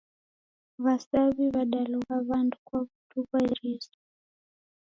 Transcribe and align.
W'asaw'i 0.83 1.43
w'adalogha 1.53 2.15
w'andu 2.27 2.57
kwa 2.65 2.79
w'undu 2.85 3.19
gha 3.29 3.39
iriso. 3.51 3.95